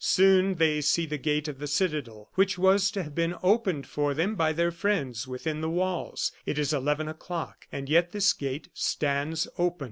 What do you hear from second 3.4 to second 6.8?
opened for them by their friends within the walls. It is